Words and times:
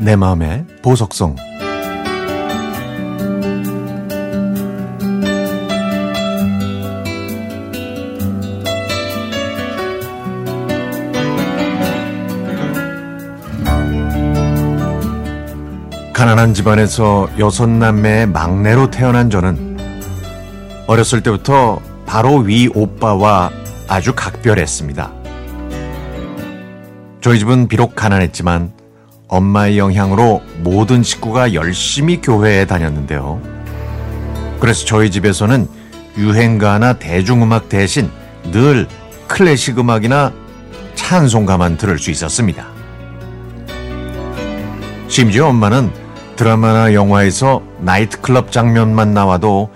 내 0.00 0.16
마음의 0.16 0.64
보석성 0.80 1.36
가난한 16.14 16.54
집안에서 16.54 17.28
여섯 17.38 17.68
남매의 17.68 18.26
막내로 18.28 18.90
태어난 18.90 19.28
저는 19.28 19.76
어렸을 20.86 21.22
때부터 21.22 21.78
바로 22.06 22.38
위 22.38 22.68
오빠와 22.74 23.50
아주 23.86 24.14
각별했습니다. 24.14 25.12
저희 27.20 27.38
집은 27.38 27.68
비록 27.68 27.94
가난했지만 27.94 28.79
엄마의 29.30 29.78
영향으로 29.78 30.42
모든 30.58 31.02
식구가 31.02 31.54
열심히 31.54 32.20
교회에 32.20 32.66
다녔는데요. 32.66 33.40
그래서 34.58 34.84
저희 34.84 35.10
집에서는 35.10 35.68
유행가나 36.18 36.94
대중음악 36.94 37.68
대신 37.68 38.10
늘 38.50 38.88
클래식 39.28 39.78
음악이나 39.78 40.32
찬송가만 40.96 41.76
들을 41.76 41.98
수 41.98 42.10
있었습니다. 42.10 42.66
심지어 45.08 45.46
엄마는 45.46 45.90
드라마나 46.34 46.92
영화에서 46.92 47.62
나이트클럽 47.78 48.50
장면만 48.50 49.14
나와도 49.14 49.70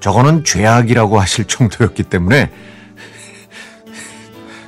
저거는 0.00 0.44
죄악이라고 0.44 1.20
하실 1.20 1.44
정도였기 1.44 2.04
때문에 2.04 2.50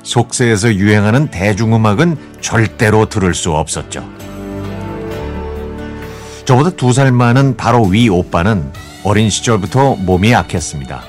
속세에서 0.03 0.75
유행하는 0.75 1.29
대중음악은 1.29 2.17
절대로 2.39 3.09
들을 3.09 3.33
수 3.33 3.51
없었죠. 3.51 4.16
저보다 6.47 6.69
두 6.69 6.93
살 6.93 7.11
많은 7.11 7.57
바로 7.57 7.83
위 7.83 8.07
오빠는 8.07 8.71
어린 9.03 9.29
시절부터 9.29 9.95
몸이 9.97 10.31
약했습니다. 10.31 11.03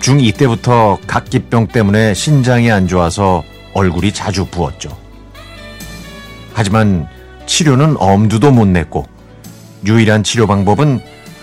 중2 0.00 0.38
때부터 0.38 0.98
각기병 1.06 1.66
때문에 1.66 2.14
신장이 2.14 2.72
안 2.72 2.88
좋아서 2.88 3.42
얼굴이 3.74 4.12
자주 4.12 4.46
부었죠. 4.46 4.96
하지만 6.54 7.06
치료는 7.44 7.96
엄두도 7.98 8.52
못 8.52 8.66
냈고 8.66 9.06
유일한 9.84 10.22
치료 10.24 10.46
방법은 10.46 11.00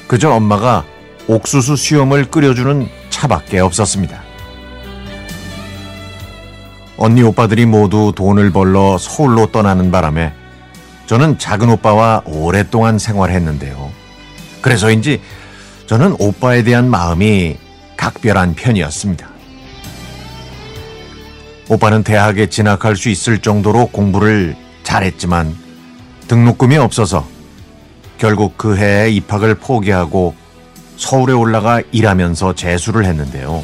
그저 0.08 0.32
엄마가 0.32 0.86
옥수수 1.28 1.76
수염을 1.76 2.26
끓여주는 2.32 2.88
차밖에 3.12 3.60
없었습니다. 3.60 4.20
언니 6.98 7.22
오빠들이 7.22 7.68
모두 7.68 8.12
돈을 8.16 8.50
벌러 8.52 8.98
서울로 8.98 9.46
떠나는 9.52 9.92
바람에 9.92 10.39
저는 11.10 11.40
작은 11.40 11.72
오빠와 11.72 12.22
오랫동안 12.24 13.00
생활했는데요. 13.00 13.90
그래서인지 14.62 15.20
저는 15.88 16.16
오빠에 16.20 16.62
대한 16.62 16.88
마음이 16.88 17.58
각별한 17.98 18.54
편이었습니다. 18.54 19.28
오빠는 21.68 22.04
대학에 22.04 22.48
진학할 22.48 22.96
수 22.96 23.10
있을 23.10 23.40
정도로 23.40 23.88
공부를 23.88 24.56
잘했지만 24.84 25.56
등록금이 26.28 26.78
없어서 26.78 27.28
결국 28.20 28.56
그 28.56 28.78
해에 28.78 29.10
입학을 29.10 29.56
포기하고 29.56 30.36
서울에 30.96 31.34
올라가 31.34 31.82
일하면서 31.92 32.54
재수를 32.54 33.06
했는데요. 33.06 33.64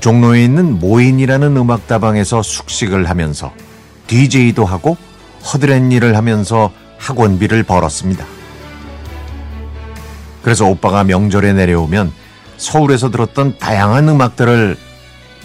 종로에 0.00 0.44
있는 0.44 0.78
모인이라는 0.80 1.56
음악다방에서 1.56 2.42
숙식을 2.42 3.08
하면서 3.08 3.54
DJ도 4.06 4.66
하고 4.66 4.98
허드렛 5.44 5.92
일을 5.92 6.16
하면서 6.16 6.72
학원비를 6.98 7.64
벌었습니다. 7.64 8.24
그래서 10.42 10.66
오빠가 10.66 11.04
명절에 11.04 11.52
내려오면 11.52 12.12
서울에서 12.56 13.10
들었던 13.10 13.58
다양한 13.58 14.08
음악들을 14.08 14.76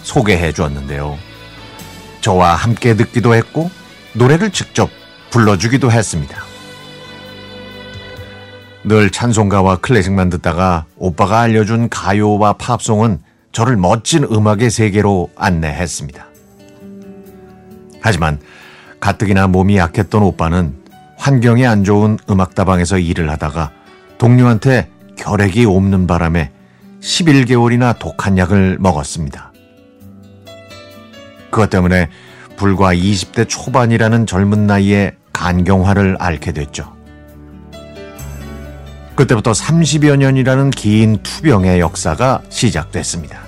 소개해 0.02 0.52
주었는데요. 0.52 1.18
저와 2.20 2.54
함께 2.54 2.94
듣기도 2.94 3.34
했고 3.34 3.70
노래를 4.14 4.50
직접 4.50 4.90
불러주기도 5.30 5.90
했습니다. 5.90 6.42
늘 8.84 9.10
찬송가와 9.10 9.76
클래식만 9.76 10.30
듣다가 10.30 10.86
오빠가 10.96 11.40
알려준 11.40 11.88
가요와 11.88 12.54
팝송은 12.54 13.20
저를 13.52 13.76
멋진 13.76 14.24
음악의 14.24 14.70
세계로 14.70 15.30
안내했습니다. 15.36 16.26
하지만 18.00 18.38
가뜩이나 19.00 19.46
몸이 19.46 19.76
약했던 19.76 20.22
오빠는 20.22 20.74
환경이 21.16 21.66
안 21.66 21.84
좋은 21.84 22.18
음악다방에서 22.28 22.98
일을 22.98 23.30
하다가 23.30 23.70
동료한테 24.18 24.88
결핵이 25.16 25.64
옵는 25.64 26.06
바람에 26.06 26.52
11개월이나 27.00 27.98
독한 27.98 28.38
약을 28.38 28.78
먹었습니다. 28.80 29.52
그것 31.50 31.70
때문에 31.70 32.08
불과 32.56 32.94
20대 32.94 33.48
초반이라는 33.48 34.26
젊은 34.26 34.66
나이에 34.66 35.12
간경화를 35.32 36.16
앓게 36.18 36.52
됐죠. 36.52 36.92
그때부터 39.14 39.52
30여 39.52 40.16
년이라는 40.16 40.70
긴 40.70 41.18
투병의 41.22 41.80
역사가 41.80 42.42
시작됐습니다. 42.48 43.40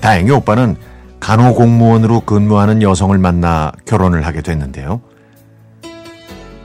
다행히 0.00 0.32
오빠는 0.32 0.76
간호공무원으로 1.22 2.20
근무하는 2.22 2.82
여성을 2.82 3.16
만나 3.16 3.70
결혼을 3.86 4.26
하게 4.26 4.42
됐는데요. 4.42 5.00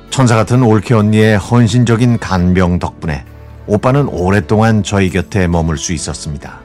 천사 0.10 0.36
같은 0.36 0.64
올케 0.64 0.96
언니의 0.96 1.38
헌신적인 1.38 2.18
간병 2.18 2.80
덕분에 2.80 3.24
오빠는 3.68 4.08
오랫동안 4.08 4.82
저희 4.82 5.12
곁에 5.12 5.48
머물 5.48 5.78
수 5.78 5.94
있었습니다. 5.94 6.62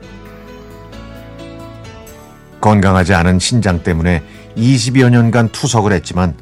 건강하지 2.63 3.13
않은 3.13 3.39
신장 3.39 3.83
때문에 3.83 4.23
20여 4.57 5.11
년간 5.11 5.51
투석을 5.51 5.93
했지만 5.93 6.35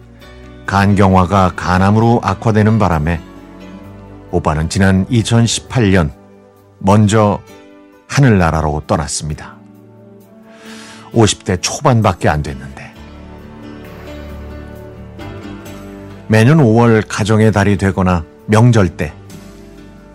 간경화가 0.66 1.54
간암으로 1.56 2.20
악화되는 2.22 2.78
바람에 2.78 3.20
오빠는 4.30 4.68
지난 4.68 5.04
2018년 5.06 6.12
먼저 6.78 7.40
하늘나라로 8.06 8.82
떠났습니다. 8.86 9.59
50대 11.12 11.60
초반밖에 11.60 12.28
안 12.28 12.42
됐는데. 12.42 12.92
매년 16.28 16.58
5월 16.58 17.04
가정의 17.08 17.50
달이 17.50 17.76
되거나 17.76 18.24
명절 18.46 18.96
때, 18.96 19.12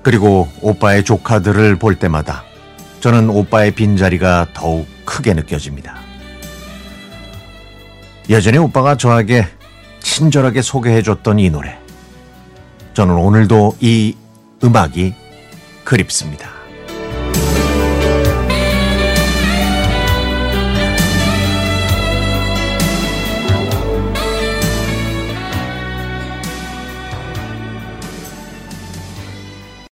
그리고 0.01 0.47
오빠의 0.61 1.03
조카들을 1.03 1.77
볼 1.77 1.95
때마다 1.95 2.43
저는 3.01 3.29
오빠의 3.29 3.71
빈자리가 3.71 4.47
더욱 4.53 4.87
크게 5.03 5.33
느껴집니다. 5.33 5.97
여전히 8.29 8.57
오빠가 8.57 8.95
저에게 8.95 9.45
친절하게 9.99 10.61
소개해줬던 10.61 11.39
이 11.39 11.49
노래. 11.49 11.77
저는 12.93 13.15
오늘도 13.15 13.77
이 13.81 14.15
음악이 14.63 15.13
그립습니다. 15.83 16.54